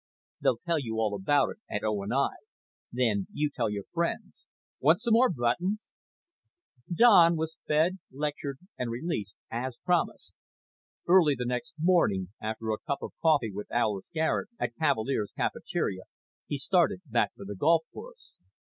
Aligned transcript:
They'll 0.41 0.57
tell 0.65 0.79
you 0.79 0.95
all 0.99 1.13
about 1.13 1.49
it 1.51 1.57
at 1.69 1.83
O. 1.83 2.01
& 2.09 2.11
I. 2.11 2.29
Then 2.91 3.27
you 3.33 3.51
tell 3.55 3.69
your 3.69 3.83
friends. 3.93 4.45
Want 4.79 4.99
some 4.99 5.13
more 5.13 5.29
buttons?" 5.29 5.91
Don 6.91 7.35
was 7.37 7.57
fed, 7.67 7.99
lectured, 8.11 8.57
and 8.79 8.89
released, 8.89 9.35
as 9.51 9.75
promised. 9.85 10.33
Early 11.07 11.35
the 11.37 11.45
next 11.45 11.75
morning, 11.79 12.29
after 12.41 12.71
a 12.71 12.79
cup 12.79 13.03
of 13.03 13.13
coffee 13.21 13.51
with 13.53 13.71
Alis 13.71 14.09
Garet 14.11 14.47
at 14.59 14.75
Cavalier's 14.75 15.33
cafeteria, 15.37 16.01
he 16.47 16.57
started 16.57 17.01
back 17.05 17.35
for 17.35 17.45
the 17.45 17.55
golf 17.55 17.83
course. 17.93 18.33